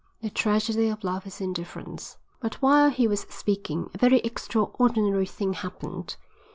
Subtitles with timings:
[0.23, 5.53] The tragedy of love is indifference." But while he was speaking a very extraordinary thing
[5.53, 6.15] happened.